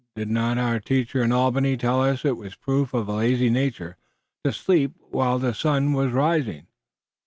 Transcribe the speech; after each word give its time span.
"Did 0.15 0.31
not 0.31 0.57
our 0.57 0.79
teacher 0.79 1.21
in 1.21 1.31
Albany 1.31 1.77
tell 1.77 2.01
us 2.01 2.25
it 2.25 2.35
was 2.35 2.55
proof 2.55 2.91
of 2.95 3.07
a 3.07 3.13
lazy 3.13 3.51
nature 3.51 3.97
to 4.43 4.51
sleep 4.51 4.93
while 5.11 5.37
the 5.37 5.53
sun 5.53 5.93
was 5.93 6.11
rising? 6.11 6.65